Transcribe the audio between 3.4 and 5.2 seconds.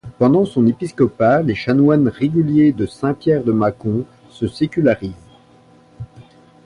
de Mâcon se sécularisent.